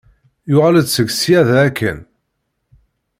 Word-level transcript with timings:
Yuɣal-d 0.49 0.87
seg 0.91 1.07
ssyada 1.13 1.55
akken. 1.67 1.99